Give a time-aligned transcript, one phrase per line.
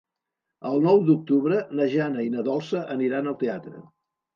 [0.69, 3.89] El nou d'octubre na Jana i na Dolça aniran al teatre.